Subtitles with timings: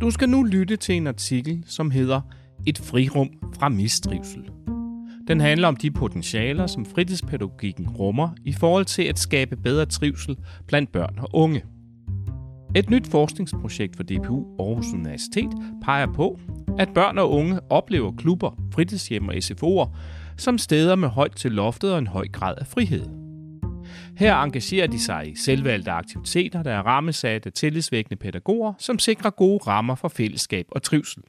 [0.00, 2.20] Du skal nu lytte til en artikel, som hedder
[2.66, 4.50] Et frirum fra mistrivsel.
[5.28, 10.36] Den handler om de potentialer, som fritidspædagogikken rummer i forhold til at skabe bedre trivsel
[10.66, 11.62] blandt børn og unge.
[12.76, 15.50] Et nyt forskningsprojekt for DPU Aarhus Universitet
[15.84, 16.38] peger på,
[16.78, 19.96] at børn og unge oplever klubber, fritidshjem og SFO'er
[20.36, 23.17] som steder med højt til loftet og en høj grad af frihed.
[24.18, 29.30] Her engagerer de sig i selvvalgte aktiviteter, der er rammesat af tillidsvækkende pædagoger, som sikrer
[29.30, 31.22] gode rammer for fællesskab og trivsel.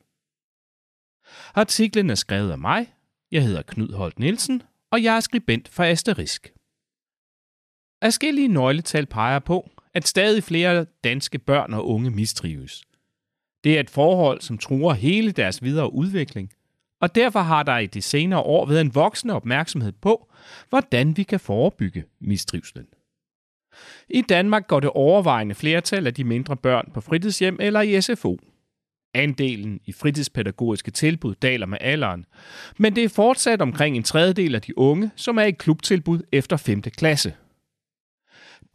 [1.56, 2.94] Artiklen er skrevet af mig.
[3.32, 6.54] Jeg hedder Knud Holt Nielsen, og jeg er skribent for Asterisk.
[8.02, 12.84] Afskillige nøgletal peger på, at stadig flere danske børn og unge mistrives.
[13.64, 16.52] Det er et forhold, som truer hele deres videre udvikling,
[17.02, 20.29] og derfor har der i de senere år været en voksende opmærksomhed på,
[20.70, 22.88] hvordan vi kan forebygge mistrivselen.
[24.10, 28.38] I Danmark går det overvejende flertal af de mindre børn på fritidshjem eller i SFO.
[29.14, 32.26] Andelen i fritidspædagogiske tilbud daler med alderen,
[32.78, 36.58] men det er fortsat omkring en tredjedel af de unge, som er i klubtilbud efter
[36.58, 36.82] 5.
[36.82, 37.34] klasse.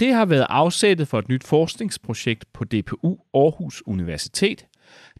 [0.00, 4.66] Det har været afsættet for et nyt forskningsprojekt på DPU Aarhus Universitet,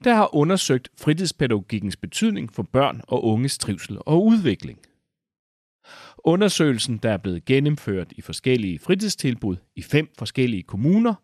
[0.05, 4.79] der har undersøgt fritidspædagogikkens betydning for børn og unges trivsel og udvikling.
[6.19, 11.15] Undersøgelsen, der er blevet gennemført i forskellige fritidstilbud i fem forskellige kommuner,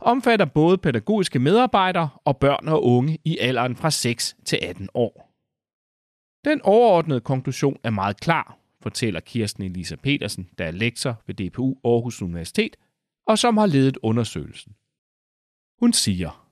[0.00, 5.28] omfatter både pædagogiske medarbejdere og børn og unge i alderen fra 6 til 18 år.
[6.44, 11.76] Den overordnede konklusion er meget klar, fortæller Kirsten Elisa Petersen, der er lektor ved DPU
[11.84, 12.76] Aarhus Universitet,
[13.26, 14.72] og som har ledet undersøgelsen.
[15.80, 16.48] Hun siger,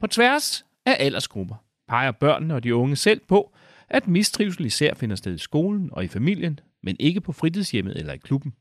[0.00, 1.56] på tværs af aldersgrupper
[1.88, 3.54] peger børnene og de unge selv på,
[3.88, 8.12] at mistrivsel især finder sted i skolen og i familien, men ikke på fritidshjemmet eller
[8.12, 8.54] i klubben.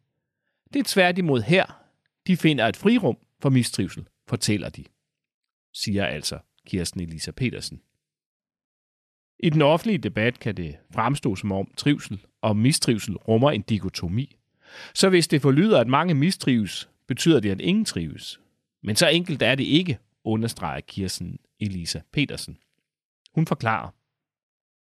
[0.73, 1.81] Det er tværtimod her,
[2.27, 4.83] de finder et frirum for mistrivsel, fortæller de,
[5.73, 7.81] siger altså Kirsten Elisa Petersen.
[9.39, 14.35] I den offentlige debat kan det fremstå som om trivsel og mistrivsel rummer en dikotomi.
[14.93, 18.39] Så hvis det forlyder, at mange mistrives, betyder det, at ingen trives.
[18.83, 22.57] Men så enkelt er det ikke, understreger Kirsten Elisa Petersen.
[23.35, 23.89] Hun forklarer.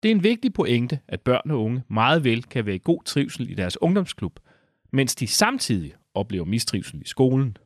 [0.03, 3.03] Det er en vigtig pointe, at børn og unge meget vel kan være i god
[3.05, 4.41] trivsel i deres ungdomsklub,
[4.91, 7.57] mens de samtidig oplever mistrivsel i skolen.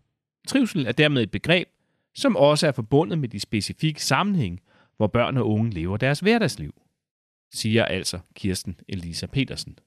[0.48, 1.68] Trivsel er dermed et begreb,
[2.14, 4.60] som også er forbundet med de specifikke sammenhæng,
[4.96, 6.74] hvor børn og unge lever deres hverdagsliv,
[7.52, 9.78] siger altså Kirsten Elisa Petersen.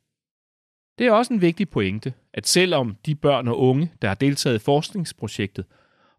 [0.97, 4.55] Det er også en vigtig pointe, at selvom de børn og unge, der har deltaget
[4.55, 5.65] i forskningsprojektet,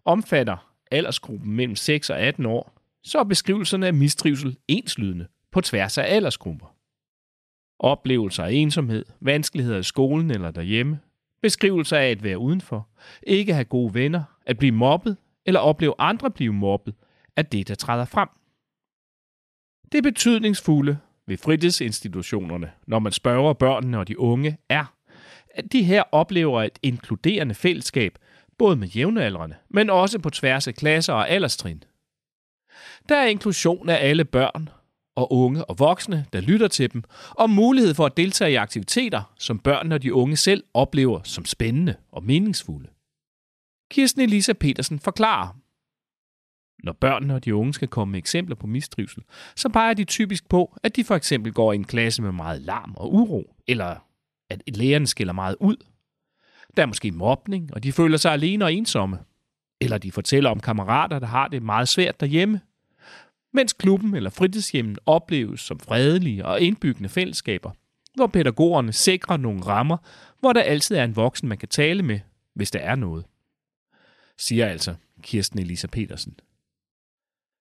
[0.05, 5.99] omfatter aldersgruppen mellem 6 og 18 år, så er beskrivelserne af mistrivsel enslydende på tværs
[5.99, 6.77] af aldersgrupper.
[7.79, 11.01] Oplevelser af ensomhed, vanskeligheder i skolen eller derhjemme,
[11.43, 12.89] beskrivelser af at være udenfor,
[13.23, 15.17] ikke have gode venner, at blive mobbet
[15.47, 16.95] eller opleve andre blive mobbet,
[17.37, 18.29] er det, der træder frem.
[19.93, 24.95] Det betydningsfulde ved fritidsinstitutionerne, når man spørger børnene og de unge, er,
[25.55, 28.19] at de her oplever et inkluderende fællesskab,
[28.59, 31.85] både med jævnaldrende, men også på tværs af klasser og alderstrin.
[33.09, 34.69] Der er inklusion af alle børn
[35.21, 39.33] og unge og voksne, der lytter til dem, og mulighed for at deltage i aktiviteter,
[39.39, 42.89] som børnene og de unge selv oplever som spændende og meningsfulde.
[43.91, 45.57] Kirsten Elisa Petersen forklarer,
[46.85, 49.23] når børnene og de unge skal komme med eksempler på mistrivsel,
[49.57, 52.63] så peger de typisk på, at de for eksempel går i en klasse med meget
[52.63, 53.97] larm og uro, eller
[54.51, 55.77] at lærerne skiller meget ud.
[56.77, 59.19] Der er måske mobning, og de føler sig alene og ensomme.
[59.81, 62.61] Eller de fortæller om kammerater, der har det meget svært derhjemme.
[63.53, 67.71] Mens klubben eller fritidshjemmet opleves som fredelige og indbyggende fællesskaber,
[68.15, 69.97] hvor pædagogerne sikrer nogle rammer,
[70.41, 72.21] hvor der altid er en voksen, man kan tale med,
[72.55, 73.25] hvis der er noget.
[74.39, 76.41] Siger altså Kirsten Elisa Petersen.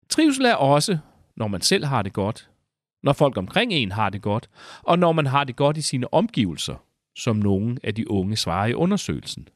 [0.09, 0.97] Trivsel er også,
[1.35, 2.49] når man selv har det godt,
[3.03, 4.49] når folk omkring en har det godt,
[4.81, 6.75] og når man har det godt i sine omgivelser,
[7.15, 9.47] som nogle af de unge svarer i undersøgelsen.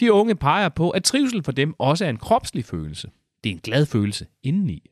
[0.00, 3.10] De unge peger på, at trivsel for dem også er en kropslig følelse.
[3.44, 4.90] Det er en glad følelse indeni.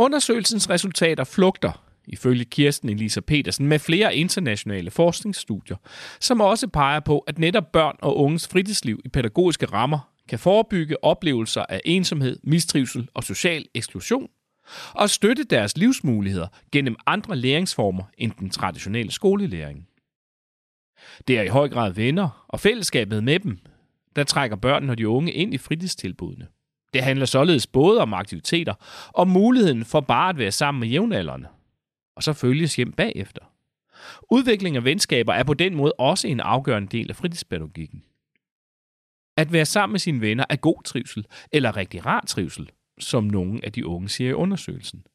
[0.00, 5.76] Undersøgelsens resultater flugter, ifølge Kirsten Elisa Petersen, med flere internationale forskningsstudier,
[6.20, 11.04] som også peger på, at netop børn og unges fritidsliv i pædagogiske rammer kan forebygge
[11.04, 14.28] oplevelser af ensomhed, mistrivsel og social eksklusion,
[14.92, 19.86] og støtte deres livsmuligheder gennem andre læringsformer end den traditionelle skolelæring.
[21.28, 23.58] Det er i høj grad venner og fællesskabet med dem,
[24.16, 26.46] der trækker børnene og de unge ind i fritidstilbudene.
[26.92, 28.74] Det handler således både om aktiviteter
[29.08, 31.48] og muligheden for bare at være sammen med jævnaldrende,
[32.16, 33.42] og så følges hjem bagefter.
[34.30, 38.04] Udvikling af venskaber er på den måde også en afgørende del af fritidspædagogikken.
[39.36, 43.64] At være sammen med sine venner er god trivsel, eller rigtig rar trivsel, som nogle
[43.64, 45.06] af de unge siger i undersøgelsen.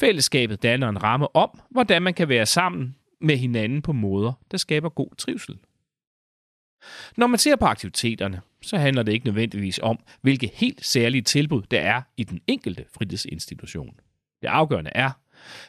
[0.00, 4.56] Fællesskabet danner en ramme om, hvordan man kan være sammen med hinanden på måder, der
[4.56, 5.58] skaber god trivsel.
[7.16, 11.62] Når man ser på aktiviteterne, så handler det ikke nødvendigvis om, hvilke helt særlige tilbud
[11.70, 13.94] der er i den enkelte fritidsinstitution.
[14.42, 15.10] Det afgørende er,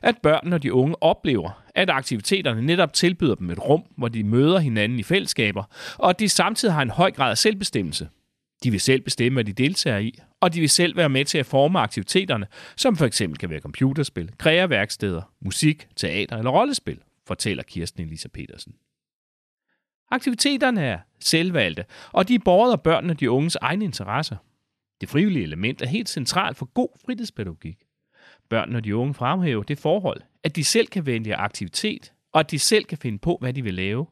[0.02, 4.24] at børnene og de unge oplever, at aktiviteterne netop tilbyder dem et rum, hvor de
[4.24, 5.64] møder hinanden i fællesskaber,
[5.98, 8.10] og at de samtidig har en høj grad af selvbestemmelse.
[8.64, 11.38] De vil selv bestemme, hvad de deltager i, og de vil selv være med til
[11.38, 17.64] at forme aktiviteterne, som for eksempel kan være computerspil, kreaværksteder, musik, teater eller rollespil, fortæller
[17.64, 18.74] Kirsten Elisa Petersen.
[20.12, 24.36] Aktiviteterne er selvvalgte, og de er båret af børnene og de unges egne interesser.
[25.02, 27.78] Det frivillige element er helt centralt for god fritidspædagogik.
[28.50, 32.52] Børnene og de unge fremhæver det forhold, at de selv kan vælge aktivitet, og at
[32.52, 34.06] de selv kan finde på, hvad de vil lave.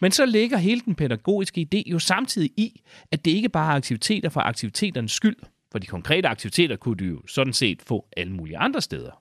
[0.00, 3.76] Men så ligger hele den pædagogiske idé jo samtidig i, at det ikke bare er
[3.76, 5.36] aktiviteter for aktiviteternes skyld,
[5.72, 9.19] for de konkrete aktiviteter kunne du jo sådan set få alle mulige andre steder.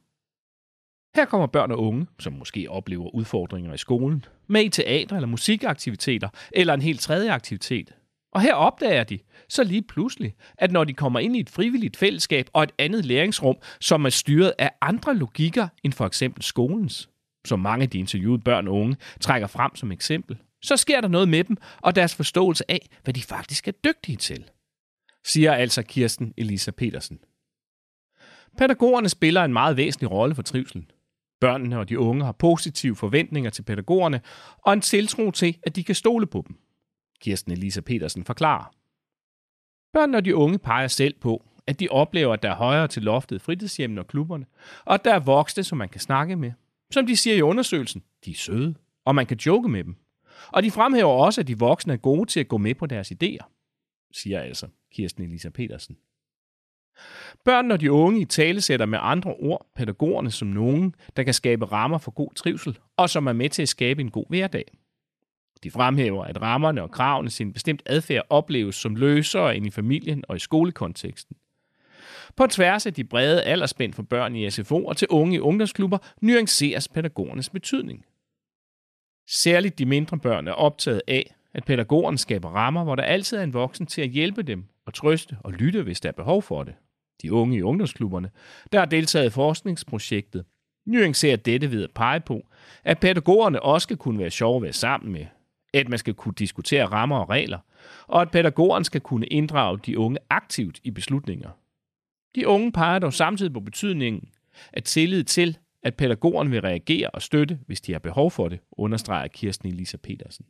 [1.15, 5.27] Her kommer børn og unge, som måske oplever udfordringer i skolen, med i teater eller
[5.27, 7.95] musikaktiviteter eller en helt tredje aktivitet.
[8.31, 9.19] Og her opdager de
[9.49, 13.05] så lige pludselig, at når de kommer ind i et frivilligt fællesskab og et andet
[13.05, 17.09] læringsrum, som er styret af andre logikker end for eksempel skolens,
[17.45, 21.07] som mange af de interviewede børn og unge trækker frem som eksempel, så sker der
[21.07, 24.49] noget med dem og deres forståelse af, hvad de faktisk er dygtige til,
[25.25, 27.19] siger altså Kirsten Elisa Petersen.
[28.57, 30.91] Pædagogerne spiller en meget væsentlig rolle for trivselen.
[31.39, 34.21] Børnene og de unge har positive forventninger til pædagogerne
[34.57, 36.57] og en tiltro til, at de kan stole på dem.
[37.21, 38.73] Kirsten Elisa Petersen forklarer.
[39.93, 43.03] Børnene og de unge peger selv på, at de oplever, at der er højere til
[43.03, 44.45] loftet fritidshjemmene og klubberne,
[44.85, 46.51] og at der er voksne, som man kan snakke med.
[46.91, 48.75] Som de siger i undersøgelsen, de er søde,
[49.05, 49.95] og man kan joke med dem.
[50.47, 53.11] Og de fremhæver også, at de voksne er gode til at gå med på deres
[53.11, 53.45] idéer,
[54.13, 55.97] siger altså Kirsten Elisa Petersen.
[57.45, 61.33] Børn og de unge i tale sætter med andre ord pædagogerne som nogen, der kan
[61.33, 64.65] skabe rammer for god trivsel, og som er med til at skabe en god hverdag.
[65.63, 69.69] De fremhæver, at rammerne og kravene til en bestemt adfærd opleves som løsere end i
[69.69, 71.35] familien og i skolekonteksten.
[72.35, 75.97] På tværs af de brede aldersspænd for børn i SFO og til unge i ungdomsklubber
[76.21, 78.05] nuanceres pædagogernes betydning.
[79.27, 83.43] Særligt de mindre børn er optaget af, at pædagogerne skaber rammer, hvor der altid er
[83.43, 86.63] en voksen til at hjælpe dem og trøste og lytte, hvis der er behov for
[86.63, 86.73] det.
[87.21, 88.29] De unge i ungdomsklubberne,
[88.71, 90.45] der har deltaget i forskningsprojektet,
[90.85, 92.47] nuancerer dette ved at pege på,
[92.83, 95.25] at pædagogerne også skal kunne være sjove at være sammen med,
[95.73, 97.59] at man skal kunne diskutere rammer og regler,
[98.07, 101.49] og at pædagogerne skal kunne inddrage de unge aktivt i beslutninger.
[102.35, 104.29] De unge peger dog samtidig på betydningen
[104.73, 108.59] af tillid til, at pædagogerne vil reagere og støtte, hvis de har behov for det,
[108.71, 110.45] understreger Kirsten Elisa Petersen.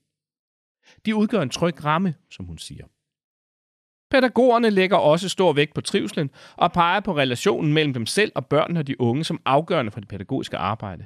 [1.05, 2.85] De udgør en tryg ramme, som hun siger.
[4.11, 8.45] Pædagogerne lægger også stor vægt på trivslen og peger på relationen mellem dem selv og
[8.45, 11.05] børnene og de unge som afgørende for det pædagogiske arbejde.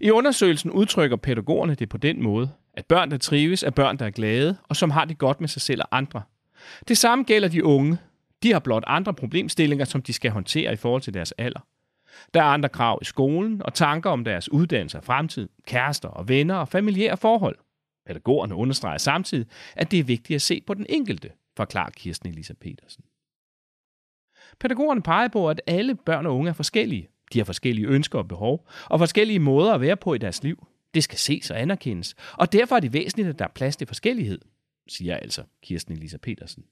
[0.00, 4.06] I undersøgelsen udtrykker pædagogerne det på den måde, at børn, der trives, er børn, der
[4.06, 6.22] er glade og som har det godt med sig selv og andre.
[6.88, 7.98] Det samme gælder de unge.
[8.42, 11.60] De har blot andre problemstillinger, som de skal håndtere i forhold til deres alder.
[12.34, 16.28] Der er andre krav i skolen og tanker om deres uddannelse og fremtid, kærester og
[16.28, 17.56] venner og familiære forhold.
[18.06, 22.54] Pædagogerne understreger samtidig, at det er vigtigt at se på den enkelte, forklarer Kirsten Elisa
[22.60, 23.04] Petersen.
[24.60, 27.08] Pædagogerne peger på, at alle børn og unge er forskellige.
[27.32, 30.66] De har forskellige ønsker og behov, og forskellige måder at være på i deres liv.
[30.94, 33.86] Det skal ses og anerkendes, og derfor er det væsentligt, at der er plads til
[33.86, 34.38] forskellighed,
[34.88, 36.64] siger altså Kirsten Elisa Petersen.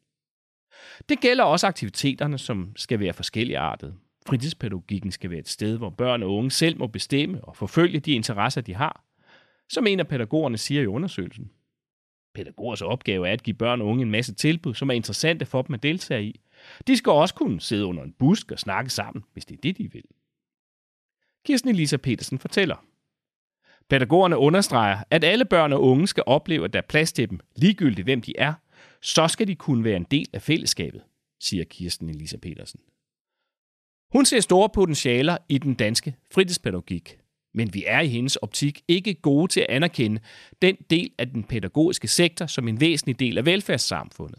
[1.08, 3.94] Det gælder også aktiviteterne, som skal være forskelligartede.
[4.26, 8.12] Fritidspædagogikken skal være et sted, hvor børn og unge selv må bestemme og forfølge de
[8.12, 9.04] interesser, de har.
[9.68, 11.50] Som en af pædagogerne siger i undersøgelsen.
[12.34, 15.62] Pædagogers opgave er at give børn og unge en masse tilbud, som er interessante for
[15.62, 16.40] dem at deltage i.
[16.86, 19.78] De skal også kunne sidde under en busk og snakke sammen, hvis det er det,
[19.78, 20.04] de vil.
[21.44, 22.84] Kirsten Elisa Petersen fortæller.
[23.88, 27.40] Pædagogerne understreger, at alle børn og unge skal opleve, at der er plads til dem,
[27.56, 28.54] ligegyldigt hvem de er,
[29.00, 31.02] så skal de kunne være en del af fællesskabet,
[31.40, 32.80] siger Kirsten Elisa Petersen.
[34.12, 37.18] Hun ser store potentialer i den danske fritidspædagogik,
[37.54, 40.21] men vi er i hendes optik ikke gode til at anerkende
[40.62, 44.38] den del af den pædagogiske sektor som en væsentlig del af velfærdssamfundet.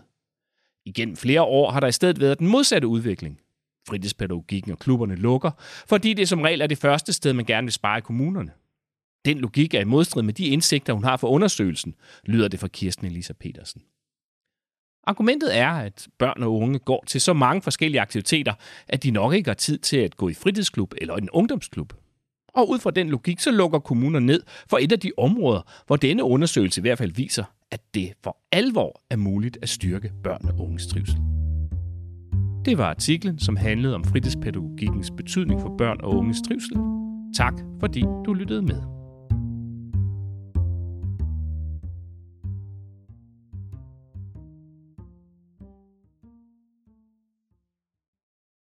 [0.86, 3.40] Igennem flere år har der i stedet været den modsatte udvikling.
[3.88, 5.52] Fritidspædagogikken og klubberne lukker,
[5.90, 8.52] fordi det som regel er det første sted, man gerne vil spare i kommunerne.
[9.26, 12.68] Den logik er i modstrid med de indsigter, hun har for undersøgelsen, lyder det fra
[12.68, 13.82] Kirsten Elisa Petersen.
[15.04, 18.54] Argumentet er, at børn og unge går til så mange forskellige aktiviteter,
[18.88, 21.94] at de nok ikke har tid til at gå i fritidsklub eller en ungdomsklub.
[22.56, 25.96] Og ud fra den logik, så lukker kommuner ned for et af de områder, hvor
[25.96, 30.46] denne undersøgelse i hvert fald viser, at det for alvor er muligt at styrke børn
[30.46, 31.18] og unges trivsel.
[32.66, 36.78] Det var artiklen, som handlede om fritidspædagogikkens betydning for børn og unges trivsel.
[37.38, 38.93] Tak fordi du lyttede med.